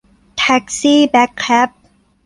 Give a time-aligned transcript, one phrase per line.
[0.37, 1.69] แท็กซี่แบล็คแค็บ